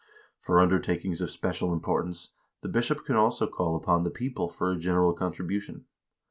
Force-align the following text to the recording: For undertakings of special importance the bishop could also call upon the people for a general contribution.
For 0.39 0.59
undertakings 0.59 1.21
of 1.21 1.29
special 1.29 1.71
importance 1.71 2.29
the 2.61 2.67
bishop 2.69 3.05
could 3.05 3.15
also 3.17 3.45
call 3.45 3.75
upon 3.75 4.03
the 4.03 4.09
people 4.09 4.49
for 4.49 4.71
a 4.71 4.75
general 4.75 5.13
contribution. 5.13 5.85